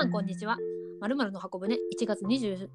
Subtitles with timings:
[0.00, 0.56] さんこんにちは。
[0.98, 2.68] まるまるの箱舟1月27、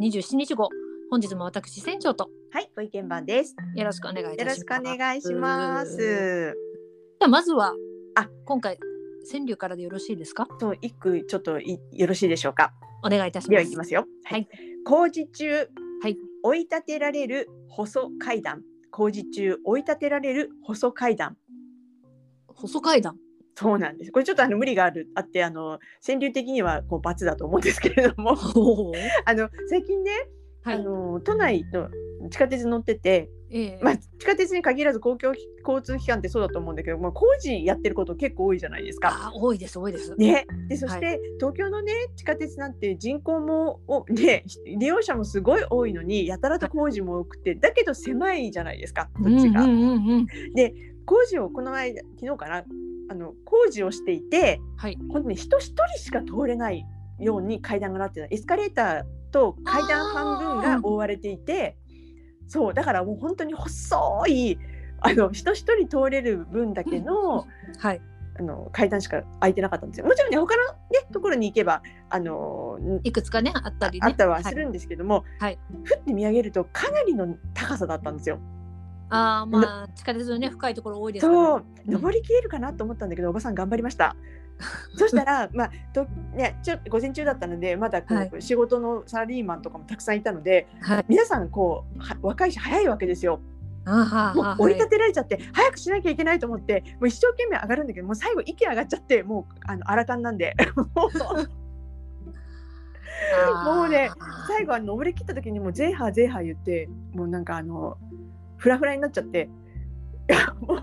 [0.00, 0.68] 27日号。
[1.10, 3.56] 本日も私船長とはい、ご意見番です。
[3.74, 4.60] よろしくお願いいたします。
[4.60, 5.96] よろしくお願いします。
[5.96, 6.54] で
[7.22, 7.74] はまずは
[8.14, 8.78] あ今回
[9.28, 10.46] 川柳からでよろしいですか？
[10.60, 12.72] と一句ちょっといよろしいでしょうか。
[13.04, 13.68] お願いいたしではます。
[13.68, 14.06] いきますよ。
[14.22, 14.48] はい。
[14.86, 16.16] 工事中、はい。
[16.44, 18.62] 追い立てられる細階段。
[18.92, 21.36] 工事中追い立てられる細階段。
[22.54, 23.16] 細階段。
[23.60, 24.12] そうなんです。
[24.12, 28.30] これちょっとあの無理があるあってあの川柳的にはこう罰だと思うんですけれども、
[29.26, 30.12] あの最近ね、
[30.62, 30.76] はい。
[30.76, 31.90] あの都内の
[32.30, 35.34] 地下鉄乗ってて、ええまあ地下鉄に限らず公共
[35.66, 39.10] 交通機関ってそうだと思うんだけど、まあ工事やってること結構多いじゃないですか。
[39.10, 40.14] あ多いです多いです。
[40.16, 44.44] ね、でそして、東京のね地下鉄なんて人口もおね
[44.78, 49.64] 利用者もすごい多いのにやたらと工事も多くてだけど狭いじゃないですか土地が。
[49.64, 50.26] うんうんうんうん。
[51.04, 52.64] 工事をこの間昨日かな
[53.10, 54.96] あの工事をしていてはい。
[55.10, 56.86] 本当に人一人しか通れない
[57.18, 61.76] ように階段がなってたエスカレーターと階段半分が覆われていて
[62.46, 64.58] そうだからもう本当に細い
[65.00, 67.46] あの人一人通れる分だけの
[67.78, 68.00] はい。
[68.38, 70.06] あの階段しか空いてなかったんですよ。
[70.06, 70.78] もちろんね他のね
[71.12, 74.06] ところに行けばあのんいくつかねあったりね。
[74.06, 78.38] あったはするんですけども、はいふって見上げるとかなりの高さだったんですよ。
[79.10, 81.38] ああまあ地下鉄のね深いところ多いですから。
[81.38, 84.16] そう登りきれるかなと思ったんだけどおばさん頑張りました。
[84.96, 91.04] そしたらまあとねちょっと午前中だったのでまだこう、はい仕事のサラリーマンとかもたくさんいたのではい。
[91.08, 93.40] 皆さんこうは若いし早いわけですよ。
[93.84, 100.54] あはもはう折り立てられちゃって、早くしなきゃいけないと思ってもう一生懸命上がるんだけどもう最後息上がっちゃってもうあの荒かんなんで
[103.64, 104.10] もうね
[104.46, 107.96] 最後は登り切った時にもうゼーハーゼーハー言ってもうなんかあの
[108.60, 109.48] フラフラになっちゃって
[110.28, 110.80] いやもう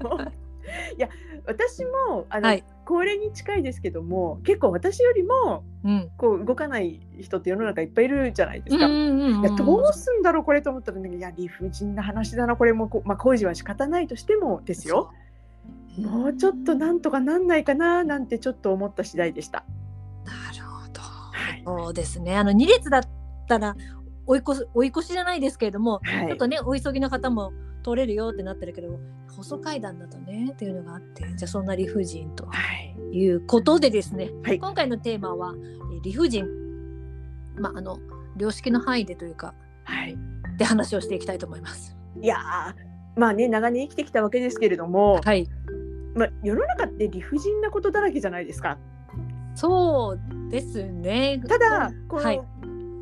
[0.97, 1.09] いや
[1.45, 6.09] 私もあの、はい高齢に近いですけども結構私よりもうん。
[6.17, 8.87] こう動かない人って世の中いっぱいいるじゃないですか。
[8.87, 15.11] いやどうすんだろうこれと思ったら、ね、いや理不尽な話だなこれもこ、まあ、工事は仕方ないとしてもですよ
[15.98, 19.66] もうちょっとなんとかなんないかななんてちょっと思った次第でした。
[20.23, 21.02] なるほど。
[21.02, 22.37] はいそうですね。
[22.37, 23.04] あの二列だっ
[23.49, 23.76] たら
[24.27, 28.99] 追い越す追い越しじゃないですけれども、はいちょっとねお急ぎの方も通れるよってなってるけど、
[29.30, 34.30] 細階段だとねっていうのがあって、じゃあそんな理不尽とはいいうことでですね。
[34.43, 36.45] はい今回のテーマはえー理不尽。
[37.58, 37.98] まああの
[38.37, 39.55] 良識の範囲でというか
[39.86, 40.17] はい
[40.58, 41.95] で話をしていきたいと思います。
[42.21, 45.48] いやーまあね長年生きてきたわけですけれども、はい。
[46.16, 48.80] まあ、世の中って理不尽なことだらけじゃないですか。
[49.54, 51.39] そうですね。
[51.48, 52.42] ただこの、はい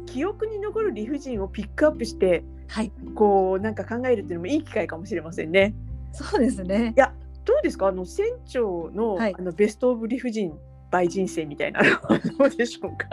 [0.06, 2.92] 記憶に残る理不尽をピックアップしてはい。
[3.14, 5.74] こうなんか考えるっていうのもいい機会かもしれませんね。
[6.14, 6.94] そうですね。
[6.96, 7.88] いやどうですか？
[7.88, 10.54] あの船長の,、はいあのベストオブ理不尽
[10.92, 13.08] 倍人生みたいなのは どうでしょうか？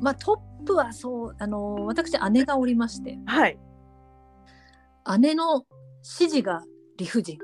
[0.00, 3.18] まあトップはそうあの私姉がおりまして。
[3.26, 3.58] はい。
[5.20, 5.64] 姉の
[6.18, 6.62] 指示が
[6.96, 7.38] 理不尽。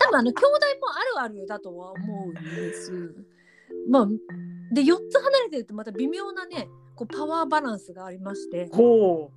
[0.00, 0.44] 多分あの兄弟
[0.80, 3.14] もあるあるだとは思うんです。
[3.90, 4.08] まあ
[4.72, 9.30] で4つ離れてるとまた微妙なねこうパワーバランスがありましてほ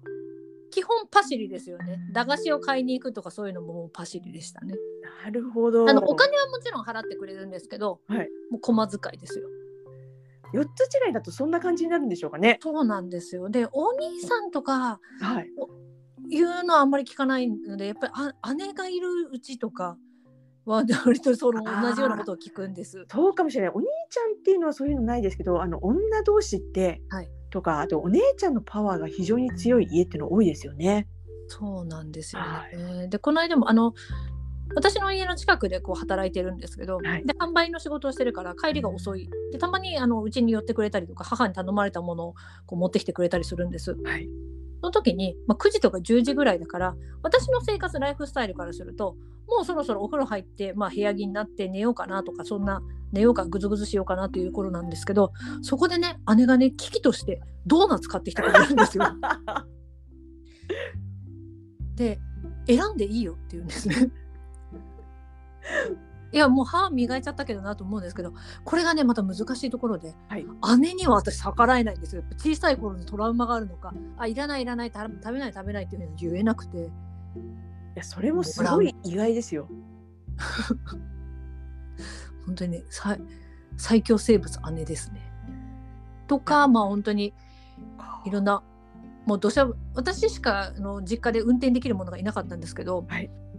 [0.70, 5.90] 基本パシリですよね駄菓子を買いに行くとかそういうのもパシリでしたねうなるほど。
[5.90, 9.48] あのお金はもちろん払ってくれるんですけど、はいもう駒遣いですよ
[10.54, 10.68] 四つ
[11.06, 12.60] 違いだとそんな感じになるんでしょうかね。
[12.62, 15.52] そうなんですよでお兄さんとかはい。
[16.30, 19.98] いうのはあんまり聞かないのでやっぱりあ姉がいるうちとか
[20.66, 23.06] は割とその同じようなことを聞くんです。
[23.10, 23.72] そうかもしれない。
[23.74, 31.08] お兄ちゃんっていうのはそういうのないですけど、あの女同士って、はいとかあとお姉ちゃんのパワーが非常に強い家っていうの多いですよね。
[31.48, 33.08] そうなんですよはね。
[33.08, 33.94] でこの間もあの
[34.76, 43.96] 私の家の近くでこう働いてるんですけど、はいで販売の仕事をしてるから帰りが遅いでたまにあのうちに寄ってくれたりとか母に頼まれたものをこう持ってきてくれたりするんです。
[44.04, 44.30] はい。
[44.88, 49.18] その時に、まあ、9時とか10時ぐらいだから私の生活ライフスタイルからすると
[49.50, 52.82] もうそろそろお風呂入って、まあ、部屋着になって寝ようかなとかそんな
[53.12, 59.04] 寝ようかぐずぐずしようかなっていう頃なんですけどそこでね姉がね危機としてドーナツ買ってきてくれるんですよ。
[61.96, 62.18] で
[62.66, 64.10] 選んでいいよって言うんですね。
[66.32, 68.34] いやもう歯磨いちゃったけどなと思うんですけど
[68.66, 70.46] これがねまた難しいところで、はい。
[70.80, 72.24] 姉には私逆らえないんですよ。
[72.38, 76.78] 小さい頃のトラウマがあるのかあいらないいらないた食べない食べないっていうのは言えなくて。
[76.78, 79.68] いやそれもすごい意外ですよ。
[82.46, 83.20] 本当にね最
[83.76, 85.22] 最強生物姉ですね。
[86.28, 87.34] とかまあ本当に
[88.26, 88.62] いろんな
[89.26, 93.30] もう土砂私しかあの実家で運転できるものがいなかったんですけど、はい。
[93.30, 93.57] あ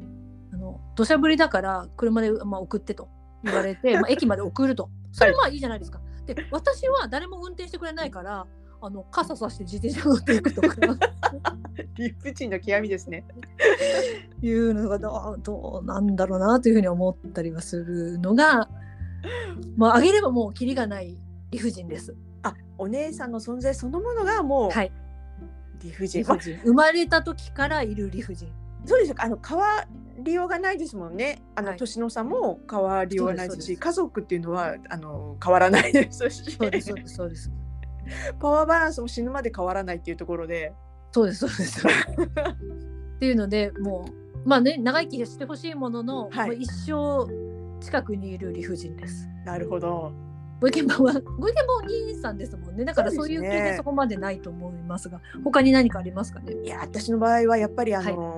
[0.72, 3.08] の土砂降りだから車で、まあ、送ってと
[3.44, 6.00] 言われて、 まあ、駅まで送るとそれまあいいじゃないですか。
[6.26, 8.46] で私は誰も運転してくれないから
[8.80, 10.76] あの傘さして自転車乗っていくとか
[11.96, 13.24] 理不尽の極みですね。
[14.42, 18.68] いうのがどうどうなんだろうなというふうに思ったりはするのが
[19.76, 21.16] まああげればもうキリがない
[21.50, 22.14] 理不尽です。
[22.42, 24.92] あ、お姉さんの存在そのものがもうはい
[25.82, 26.20] 理不尽。
[26.20, 28.52] 理不尽生まれた時からいる理不尽。
[28.88, 29.16] そうですよ。
[29.18, 29.84] あの変わ
[30.20, 31.42] りようがないですもんね。
[31.54, 37.52] あの、はい年の差も変わりようがないですし、家族っていうのはあの変わらないですし、そうですそうですそうです。
[38.40, 40.72] パワーバランスも死ぬまで変わらないっていうところで、
[41.12, 41.86] そうですそうです。
[41.86, 44.06] っていうのでも
[44.44, 47.26] うまあね長生きしてほしいものの、はいもう一生
[47.80, 49.28] 近くにいる理不尽です。
[49.44, 50.12] なるほど。
[50.60, 52.84] ご意見番はご意見番お兄さんですもんね。
[52.84, 56.54] だからそうういう経験そこまでないと思いますが、他に何かありますかね？
[56.64, 58.37] いや私の場合はやっぱりあの、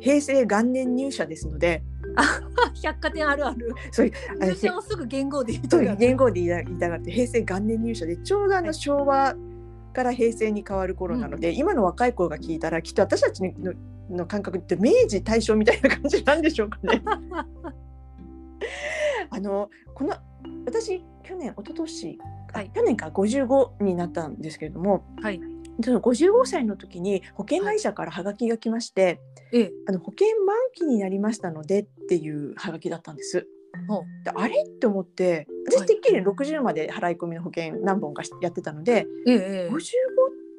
[0.00, 1.82] 平成元年入社ですので、
[2.82, 3.74] 百貨店あるある。
[3.90, 9.36] そういう入社をすぐ言語で言いう言語で言いたがって平成元年入社でちょうどあのはい昭和
[9.92, 13.72] から平成に変わる頃なので、今の若い子が聞いたらきっと私たちの
[14.10, 17.02] の感覚って明治大正みたいな感じなんでしょうかね。
[19.30, 20.14] あのこの
[20.64, 22.18] 私去年一昨年、
[22.54, 25.40] あはい去年か55になったんですけれどもはい。
[25.82, 29.20] その55歳の時に保険会社からハガキが来まして、
[29.52, 29.72] ええ。
[29.86, 33.46] あの保険満期になりましたのでっていうハガキだったんです。
[34.24, 35.46] であれって思ってはい。
[35.80, 39.72] 私てっきり60まで払い込みの保険何本かしやってたのでええええ。
[39.72, 39.82] 55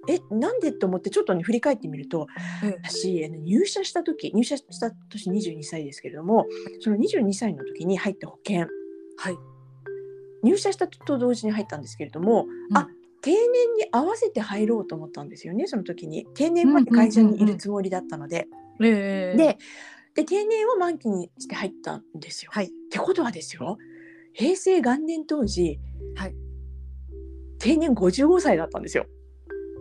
[0.07, 2.27] えなんでって思ってちょっとね振り返ってみると
[2.63, 2.79] ええ。
[2.83, 6.45] 私入社した時入社した年22歳ですけれども
[6.79, 8.67] その22歳の時に入った保険。
[9.17, 9.37] はい。
[10.43, 12.87] 入社したと同時に入ったんですけれども、あ
[13.21, 18.47] 定年に合わせて入ろうと思ったんですよねその時に定年まで会社にいるつもりだったので。
[18.79, 19.57] で
[20.15, 22.51] で定年を満期にして入ったんですよ。
[22.53, 23.77] はいってことはですよ
[24.33, 25.79] 平成元年当時、
[26.15, 26.35] はい
[27.59, 29.05] 定年55歳だったんですよ。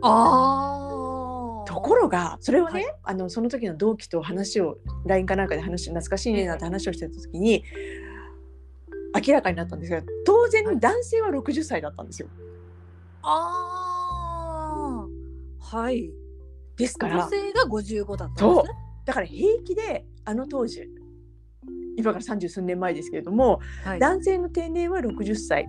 [0.02, 1.64] ああ。
[1.64, 7.62] ところがそれをね、はいあのその時の同期と話を LINE かなんかで話懐かしいねなんて話をしてた時に
[9.14, 12.28] 明らかになったんですが当はい然男性は60歳だったんですよ。
[13.22, 15.06] あ
[15.70, 15.76] あ。
[15.76, 16.10] はい。
[16.76, 18.74] ですから女性が55だったんですね。
[19.04, 20.82] だから平気であの当時
[21.96, 23.98] 今から三十数年前ですけれどもはい。
[23.98, 25.66] 男性の定年は60歳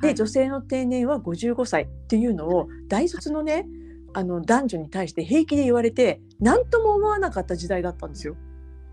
[0.00, 3.66] で、はい女性の定年は55歳っていうのを大卒のね
[4.14, 8.36] あの男女に対して平気で言われて何とも思わなかった時代だったんですよ。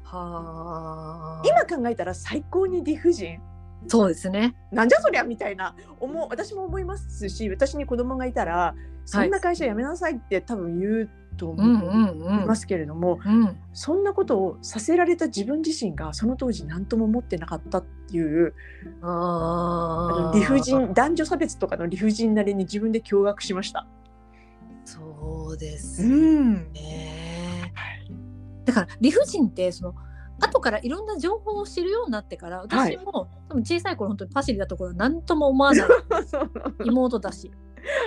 [0.04, 1.44] はあ。
[1.46, 3.40] 今考えたら最高に理不尽
[3.88, 4.56] そうですね。
[4.72, 12.44] なんじゃそりゃみたいな思う私も思いますし私に子供がいたらそんな会社辞めなさいって多分言うとうん思うんうん。
[12.44, 13.58] いますけれども、うん。
[13.74, 18.54] そんなことをさせられた自分自身がその当時何とも思ってなかったっていう
[19.02, 20.32] あああ。
[20.34, 20.60] の理不。
[20.60, 23.88] 尽男女差別とかの理不尽なりに自分で驚愕しました。
[24.84, 27.74] そうですん、ね。
[28.66, 29.96] だから理不尽ってその
[30.40, 35.88] 後からいろんな情報を知るようになってから私も、多分小さい頃本当にパシリだった頃は何とも思わない。
[36.86, 37.52] 妹だし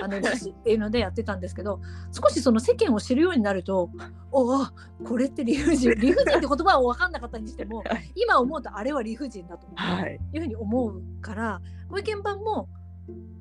[0.07, 1.81] 姉だしっていうのでやってたんですけど
[2.11, 3.89] 少しその世間を知るようになると
[4.31, 4.65] おお
[5.03, 8.11] これって理不尽 理不尽って言葉は分かんなかったにしてもはい。
[8.15, 12.69] 今思うとあれは理不尽だとはい、いうふうに思うからご意見番も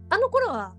[0.08, 0.75] あの頃は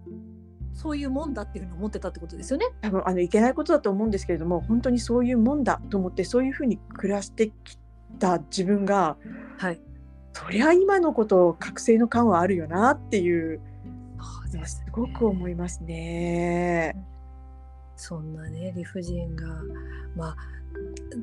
[0.74, 2.65] そういうもんだっていうふうに思ってたってことですよね。
[2.82, 7.77] 多分あのいけないことだと思うんですけれども本当にそういうもんだと思ってそういうふうに暮らしてき
[8.20, 9.17] た自分が
[9.58, 9.82] はい。
[10.34, 13.62] そりゃ今のこと覚醒の感はあるよなっていう
[14.20, 16.96] そうですすごく思いますね。
[17.96, 19.46] そんなね理不尽が
[20.15, 20.36] まあ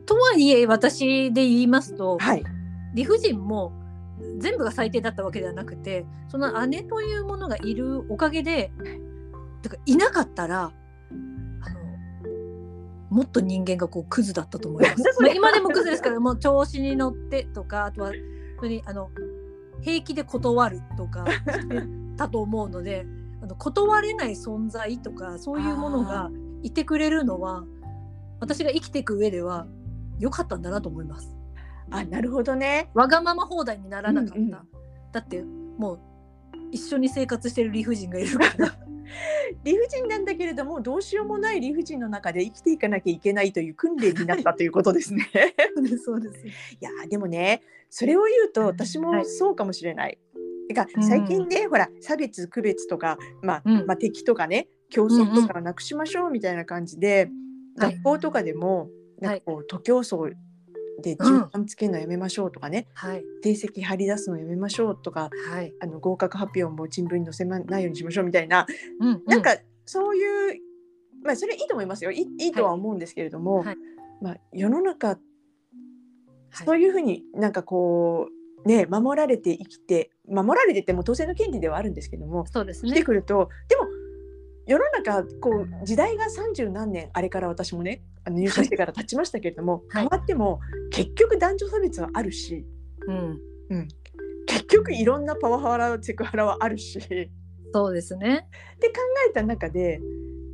[0.06, 2.44] とはいえ私で言いますとはい、
[2.94, 3.73] 理不尽も
[4.38, 8.70] 全部が最低だったわけではなくてその姉というものがいるおかげで
[9.62, 10.73] てかいなかったら
[13.11, 15.02] もっと人間がこうクズだったと思います。
[15.21, 18.17] まあ、今でもクズですからもう調子に乗ってとかあとは本
[18.61, 19.11] 当にあの
[19.81, 21.83] 平気で断るとかして
[22.17, 23.07] たと思うので
[23.43, 26.31] あの断れない存在とかそういうものが
[26.62, 27.64] いてくれるのは
[28.38, 29.67] 私が生きていく上では
[30.19, 31.35] 良かったんだなと思います。
[31.90, 32.90] あなるほどね。
[32.95, 34.50] わがまま放題にならなかった、うんうん。
[34.50, 35.99] だってもう
[36.71, 38.73] 一緒に生活してる理不尽がいるから
[39.64, 45.28] 理不尽なんだけれどもどうしようもない理不尽の中で生きていかなきゃいけないという訓練になったということですね。
[46.04, 50.19] そうですいやーでもねそれを言うと私もそうかもしれない。
[50.69, 53.87] てか最近ね、ほら差別区別とか、まあうん。
[53.87, 57.28] まあ、敵とかね競争とかをなくしましょうみたいな感じで、
[57.76, 57.95] はい。
[57.95, 58.88] 学校とかでも
[59.21, 60.16] なんかこう徒競走
[61.00, 61.26] でうん。
[61.26, 63.25] 順番つけるのやめましょうとかね、はい。
[63.42, 65.73] 成績張り出すのやめましょうとかはい。
[65.80, 68.66] あの合格発表も新聞に載せないようにしましょうみたいな、
[69.00, 70.61] うんなんかそういう、
[71.25, 72.12] まあ、それいいと思いますよ。
[72.12, 73.76] いいいいとは思うんですけれども、はい。
[74.23, 75.19] まあ、世の中はい。
[76.66, 78.28] そういうふうになんかこ
[78.64, 83.04] うね守られて生きて守られてっても当然の権利ではあるんですけどもそうです生きてね。
[83.04, 83.87] くるとでも
[84.70, 90.60] 世の中こう時代が30何年あれから私もねあの入社してから経ちましたけれども、はい変わっても
[90.92, 92.64] 結局男女差別はあるし
[93.08, 93.88] うん。
[94.46, 97.32] 結局いろんなパワハラセクハラはあるしって
[97.74, 98.46] そうですね。
[98.80, 98.88] 考
[99.28, 100.00] えた中で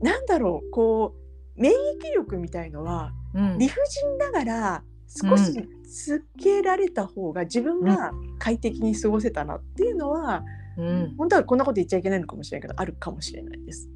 [0.01, 1.15] なんだろうこ
[1.59, 5.53] う免疫力みたいのはうん理不尽ながら少し
[5.85, 10.43] つけられた方が自分が快適に過ごせたなっていうのは、
[10.79, 11.15] うん。
[11.19, 13.91] 本当はこんなこと言っちゃいけないのかもしれないけどあるかもしれないです。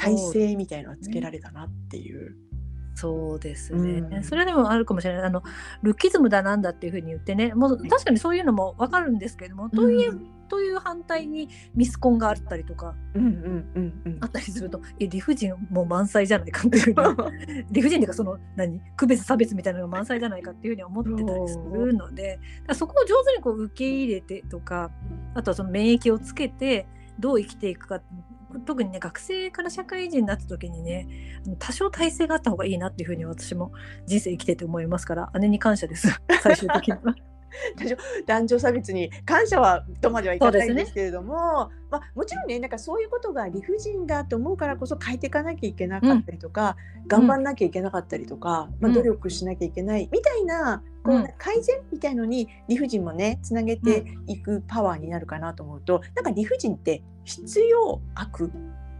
[0.00, 2.36] 体制みたいのはつけられたなっていう。
[2.94, 4.24] そうですね、うん。
[4.24, 5.22] それでもあるかもしれない。
[5.24, 5.42] あの
[5.82, 7.54] ルッキズムだなんだっていうふうに言ってね。
[7.54, 9.96] もう確かにそういうのも分かるんですけれども、とはい
[10.50, 13.32] という反対にミスコンがあったりとかうんうん
[13.74, 14.18] うんうん。
[14.20, 16.94] あったりするとえ理不尽もう満載じゃないかっていう
[17.70, 18.80] 理不尽っていうかその何？
[18.96, 22.40] 区別差別みたいなのが満載じゃないかっていうふうに思ってたりするので
[22.74, 24.90] そこを上手にこう受け入れてとか
[25.34, 26.86] あとはその免疫をつけて
[27.18, 28.02] どう生きていくか
[28.66, 31.08] 特にね学生から社会人になった時にね
[31.58, 33.72] 多少体制があった方がいいなっていうふうに私も
[34.06, 37.29] 人生生きてて思いますから姉に感謝です最終的には。
[38.26, 46.76] 男女差別に感謝はとまではいかないんですけれども、まあ、もちろんねなんかそういうことが理不尽だと思うからこそ変えていかなきゃいけなかったりとか、
[47.06, 48.94] 頑張んなきゃいけなかったりとか、まあ、うん。
[48.94, 51.28] 努力しなきゃいけないみたいな、こううん。
[51.38, 58.50] 改善みたいのに理不尽もねつなげていくパワーになるかなと思うと、なんか理不尽って必要悪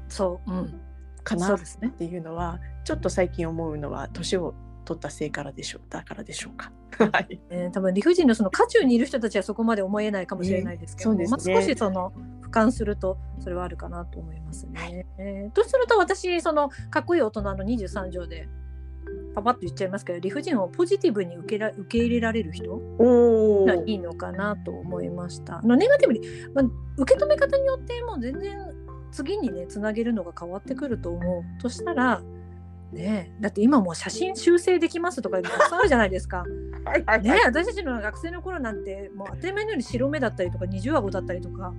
[0.08, 0.80] そう、うん、
[1.22, 1.60] かなっ。
[1.98, 4.54] ていうのはちょっと最近思うのは年を
[4.90, 6.72] 取ったせいからでしょうだからでしょうか。
[7.12, 15.06] はいえー多分理不尽のその渦中にいる人たちはそこまで思えないかもしれないですけども、ねそうですねまあ、少しその俯瞰するとそれはあるかなと思いますね。
[15.18, 18.48] えーとすると私そのかっこいい大人の23条で
[19.34, 25.58] パパッと言っちゃいますけど理不尽をポジティブに受けら受け入れられる人おがいいのかなと思いました。
[25.58, 26.20] あのネガティブに、
[26.52, 26.64] まあ、
[26.96, 28.58] 受け止め方によってもう全然
[29.12, 32.22] 次にねつなげるのが変わってくると思うとしたら
[32.92, 33.32] ね。
[33.36, 36.44] えだって今もう写真修正できますとかたくさんあるじゃないですか。
[36.84, 37.22] はいはい。
[37.22, 41.72] ねえ私たちの学生の頃なんてもう当たり前のように白目だったりとか二重顎だったりとか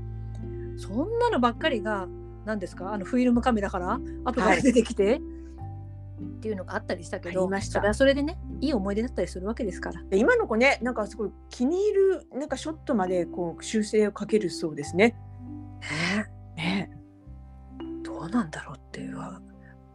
[0.78, 2.08] そんなのばっかりが
[2.46, 5.22] 何ですかあのフィルムカメラから後から出てきて、
[6.22, 7.74] っていうのがあったりしたけどありました。
[7.74, 10.02] それはそれでねいい思い出だったりするわけですから。
[10.10, 15.16] で今の子ねなんかすごい気に入るなんかショットまでこう修正をかけるそうですね。
[16.56, 16.92] ね。
[18.04, 19.42] どうなんだろうっていうは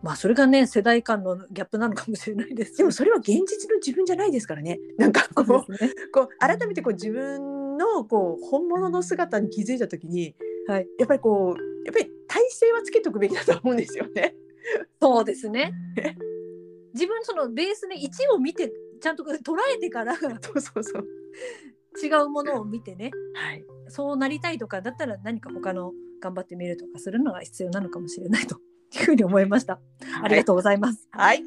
[0.06, 4.78] まあそれがね世代間のギャップなのかもしれないですでもそれは現実の自分じゃないですからね。
[4.98, 5.78] なんかこうね。
[6.12, 10.36] こう改めてこう自分のこう本物の姿に気づいた時に
[10.68, 14.34] はい、やっぱりこうやっぱり体勢はつけておくべきだと思うんですよね。
[15.00, 15.72] そうですね。
[16.94, 21.04] 自分そのベースで1を見てちゃんと捉えてから違そうそうそう。
[22.24, 23.64] うものを見てねはい。
[23.88, 28.60] そうなりたいとかだったら何か他の頑張ってみるとかするのが必要なのかもしれないと
[28.94, 29.80] いうふうに思いました。
[30.22, 31.08] ありがとうございます。
[31.10, 31.42] はい。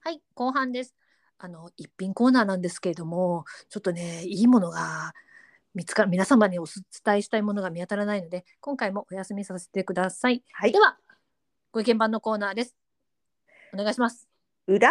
[0.00, 0.94] はい、後半です。
[1.38, 5.12] あの一品コーナーなんですけれども、ちょっとねいいものが
[5.74, 10.44] 見つか皆様にお伝えしたいものが見当たらないので、今回もお休みさせてください。
[10.52, 10.78] はいで。
[10.78, 10.96] は
[11.72, 12.76] ご意見番のコーナーです。
[13.72, 14.28] お願いします。
[14.68, 14.88] 占いコー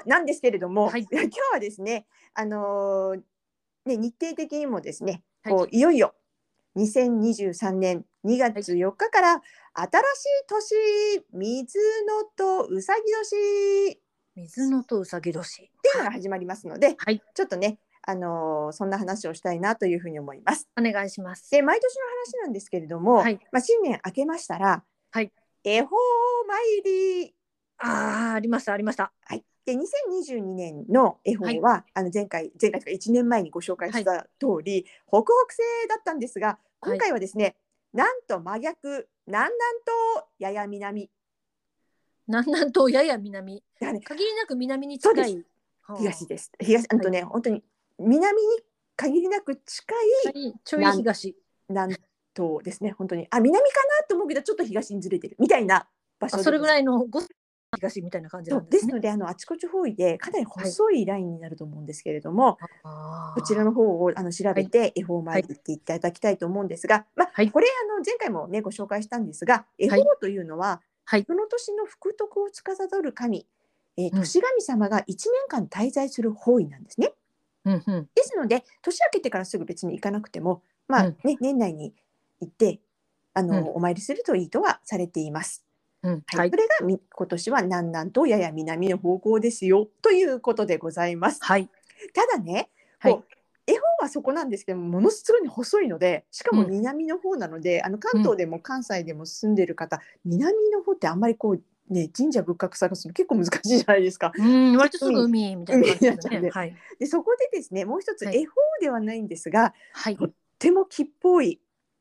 [0.00, 3.22] ナーなんですけれども、はい 今日はですね、あのー
[3.84, 6.14] ね日程的にもですね、はいこういよいよ
[6.76, 9.42] 2023年2月4日から
[9.74, 14.04] 新しい年水のとうさぎ年っ
[14.36, 15.56] 水野とうさぎ年。
[15.56, 20.68] ていうのが始まりますので、はい、ちょっとね、あのーそんな話をしたいなというふうに思います。
[20.76, 21.50] お願いします。
[21.50, 22.02] で毎年の
[22.40, 25.96] 話なんですけれども、はいまあ、新年明けましたら、はい恵方
[26.46, 27.34] 参り
[27.78, 29.12] ああありましたありました。
[29.24, 37.56] はい、で2022年の恵方は、あの前回前回とか1年前にご紹介した通り、北北西だったんですが今回はですね、
[37.92, 39.54] なんと真逆南南
[40.18, 41.10] 東やや南。
[42.26, 43.54] 南南東やや南。
[43.54, 45.44] ね限りなく南に近い。
[45.82, 45.98] はあ。
[45.98, 46.52] 東です。
[46.60, 47.62] 東あとね、本当に
[47.98, 48.48] 南に
[48.96, 51.34] 限りなく近いちょい東。
[51.68, 51.96] 南
[52.36, 53.26] 東ですね本当に。
[53.30, 57.20] あ南かなと思うけどちょっと東にずれてるみたいな場所あそれぐらいいのご
[57.74, 58.90] 東みたいな感じなんですね。
[58.90, 73.46] ですのであのあちこち方位でかなり細いラインになると思うんですけれども、あーこちらの方をあの調べて恵方参り行っていただきたいと思うんですが、まあこれあの前回もねご紹介したんですが恵方というのははいその年の福徳を司る神、
[73.96, 75.16] えー年神様が1年
[75.48, 77.12] 間滞在する方位なんですね。
[77.64, 81.94] うんうんですので年明けてからすぐ別に行かなくても、まあうん年内に
[82.40, 82.80] 行って
[83.32, 85.63] あの、うんお参りするといいとはされています。
[86.04, 86.38] うんはい。
[86.38, 91.38] はいそれがみ今年は南南とやや南の方向ですよということでございます。
[91.42, 91.68] はい。
[92.12, 93.12] ただね、はい。
[93.12, 93.34] こう
[93.66, 96.70] 絵本はそこなんですけどもものすごい細いのでしかもうん。
[96.70, 104.32] 南の方なので、あの関東でも関西でも住んでる方、南の方ってあんまりこうね神社仏閣探すの結構難しいじゃないですか。
[104.36, 106.50] うん割とすぐ海みたいな感じでね。
[106.50, 106.76] はい。
[106.98, 108.42] でそこでですねもう一つはい。
[108.42, 110.16] 絵本ではないんですが、はい。
[110.16, 111.58] とっても木っぽい、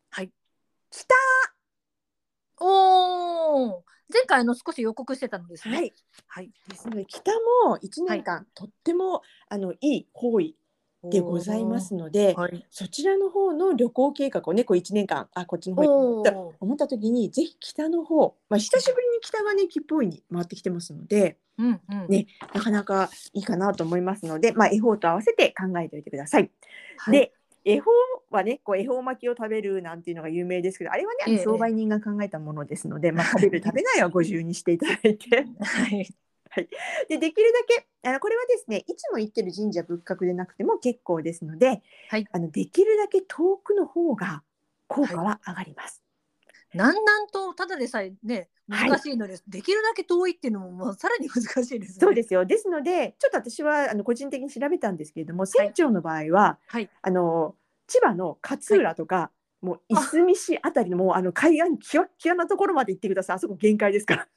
[0.09, 0.29] はい。
[0.91, 1.15] 北
[2.59, 5.75] おお前回あの少し予告してたのですね。
[5.75, 5.93] はい。
[6.27, 6.51] はい。
[6.67, 7.31] ですので北
[7.65, 10.55] も1年間、とってもあのいい方位
[11.09, 12.65] でございますので、はい。
[12.71, 22.05] そちらの方の旅行計画をねこう1年間あこっちの方お行って思った時にぜひ北の方、まあ、久しぶりに北がね木っぽいに回ってきてますのでうんうん。
[22.07, 26.49] ねなかなかいいかなと思いますので、まあ、恵方と合わせて考えておいてください。
[26.97, 27.17] はい。
[27.17, 27.33] で
[27.65, 27.91] 恵方
[28.29, 35.45] はねこう恵方巻きを食べるなんていうのが有名ですけどあれはね商売人が考えたものですので、 まあ、食べる食べないはご自由にしていただいて。
[35.59, 36.69] はい。
[37.09, 42.27] でできるだけあのこれはですねいつも行ってる神社仏閣でなくても結構ですので、はい。
[42.31, 44.43] あのできるだけ遠くの方が
[44.87, 46.02] 効果は上がります。
[46.73, 48.89] 南南とただでさえねはい。
[48.89, 51.97] 難しいのです、できるだけ遠いっていうのももうさらに難しいですね。
[51.99, 52.45] そうですよ。
[52.45, 56.89] ですのでちょっと私はあの個人的に調べたんですけれども船長の場合は、はい。
[57.01, 57.55] あの
[57.87, 63.35] 千葉の勝浦とか、もういすみ市あたりのもうあの海岸きわっきわなところまで行ってください。
[63.37, 64.27] あそこ限界ですから。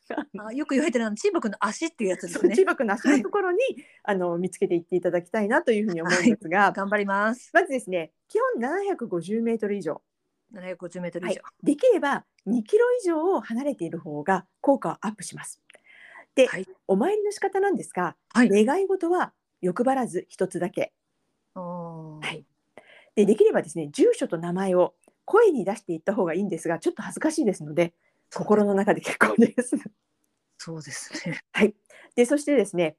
[0.46, 2.54] あよく言われてるあのチーバくんの足っていうやつですね。
[2.54, 2.64] 千。
[2.64, 3.58] 葉区の足のところに、
[4.04, 7.50] あの見つけていっていただきたいなというふうに思うんですが、頑張ります。
[7.52, 8.62] まずですね基本
[8.96, 10.00] 750メートル以上、
[10.52, 15.60] 750メートルはい以上。、できれば2キロ以上離れている方が効果はアップします。
[16.34, 18.64] で、はいお参りの仕方なんですが、はい。
[18.64, 20.92] 願い事は欲張らず一つだけ
[21.54, 22.44] はい
[23.14, 27.94] でできればですね住所と名前を声に出していった方がいいんですがちょっと恥ずかしいですので
[28.32, 29.76] 心の中で結構です。
[30.58, 31.40] そうですね。
[32.14, 32.96] でそしてですね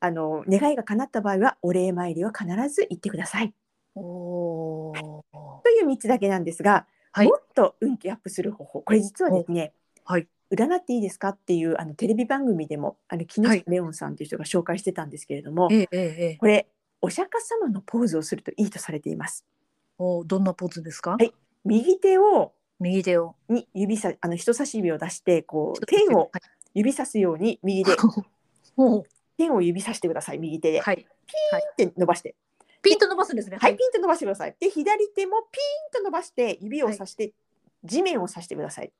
[0.00, 3.54] あの願いが叶った場合はお礼参りは必ず行ってください
[3.94, 5.24] おお。
[5.90, 9.72] という3つだけなんですが、はいもっと運気アップする方法これ実はですね、
[10.04, 10.28] はい。
[10.52, 16.36] 占っていいですかっていうあのテレビ番組でもあの木はい下レオンさんという人が紹介してたんですけれども、ええええええ。
[16.36, 16.68] これ
[17.00, 19.44] お釈迦様のポーズをするといいとされています。
[19.98, 21.12] おどんなポーズですか？
[21.12, 21.32] はい
[21.64, 23.34] 右手を右手を。
[23.48, 26.42] に指さあの人差し指を出してこう天をはい
[26.74, 27.96] 指さすように右で
[28.78, 29.04] お
[29.36, 30.96] 天を指さしてください右手で、はい。
[31.76, 32.34] ピンって伸ばして
[32.82, 33.58] ピンと伸ばすんですね。
[33.58, 34.56] はい、ピンと伸ばしてください。
[34.58, 35.58] で左手もピ
[35.98, 37.32] ンと伸ばして指をさして、
[37.84, 38.92] 地面をさしてください。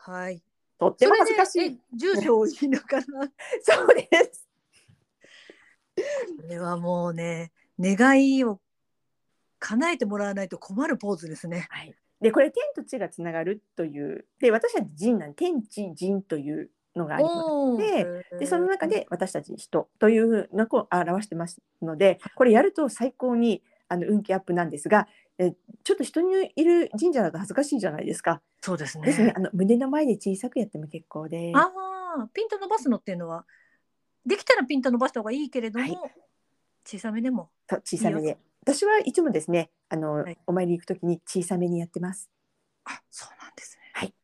[0.00, 0.42] はい。
[0.78, 1.80] とっても恥ずかしい。
[1.94, 3.04] 住所を言いながら。
[3.62, 4.48] そうです。
[5.96, 6.02] こ
[6.48, 8.60] れはもうね、願いを
[9.58, 11.68] 叶えてもらわないと困るポーズですね。
[11.70, 14.26] はい、でこれ天と地がつながるという。
[14.40, 25.06] で私たち人なん天地人というのがありますおでその中で私たち人というのを表してますのでこれやると最高にあの運気アップなんですが
[25.38, 25.52] え
[25.82, 28.40] ちょっと人にいる神社だと恥ずかしいじゃないですか。
[28.60, 29.06] そうですね。
[29.06, 31.52] ですねあの胸の前で小さくやっても結構で。
[31.54, 31.72] あ
[32.18, 33.44] あ、ピンと伸ばすのっていうのは、
[34.26, 36.12] できたらピンと伸ばした方がいいけれども、はい
[36.84, 37.48] 小さめでも。
[37.84, 42.28] 小さめで私はいつもですねあの、はいお参り行くときに小さめにやってます。
[42.84, 43.90] あ、そうなんですね。
[43.94, 44.14] はい。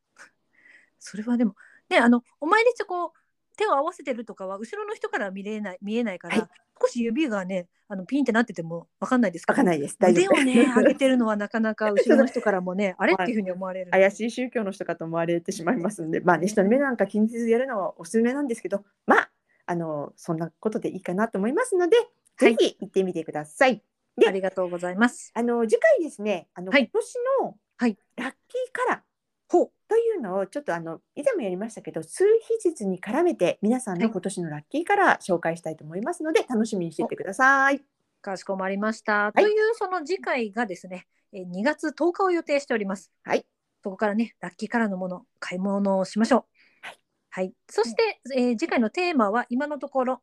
[0.98, 1.54] それはでも、
[1.90, 3.10] ね、あの、お参りしてこう、
[3.56, 6.48] 手を合わせてるとかは、後ろの人からは見れない、見えないから、はい。
[6.80, 9.96] 少し指がね、あの、ピンってなっててもわかんないですけかんないです。
[9.98, 10.40] 大丈夫。
[10.40, 13.90] 腕をね、上げてるのはなかなか 後ろの人からもね、あれっていうふうに思われる。
[13.90, 19.30] 怪しい宗教の人かと思われてしまいますので、まあね、人の目なんか気にせずやるのはおすすめなんですけど、まあ、
[19.66, 22.54] あの、そんなことでいいかなと思いますので、はい。
[22.54, 23.82] ぜひ行ってみてください。
[24.26, 25.30] ありがとうございます。
[25.34, 26.90] あの、次回ですね、あの、はい。
[26.92, 27.96] 今年のはい。
[28.16, 29.00] ラッキーカラー。
[29.48, 29.70] ほう。
[29.88, 32.24] というのを、ちょっとあの、以前もやりましたけど、数
[32.62, 37.82] 日日に絡めて、皆さんはいの今年のラッキーカラー紹介したいと思いますので、楽しみにしていてください。
[38.20, 39.28] かしこまりました。
[39.28, 43.10] いというその次回がですね、えー2月10日を予定しております。
[43.24, 43.46] はい。
[43.82, 46.44] そこからね、ラッキーカラーのもの、買い物をしましょう。
[46.82, 46.98] はい。
[47.30, 47.54] はい。
[47.70, 50.22] そして、えー次回のテーマは今のところ、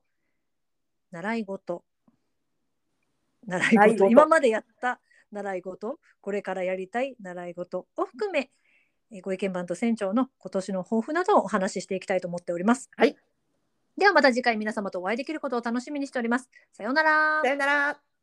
[1.12, 1.84] 習い事。
[3.48, 4.10] 習い事事。
[4.12, 5.00] 今までやった
[5.32, 8.50] 習い事、これからやりたい習い事を含め、えー
[9.22, 12.90] ご意見番と船長の今年の抱負などをお話ししていきたいと思っております。
[12.96, 13.16] はい。
[13.98, 16.50] ではまた次回皆様とお会いできることを楽しみにしております。
[16.74, 17.50] さようならさ。
[17.50, 18.15] よなら。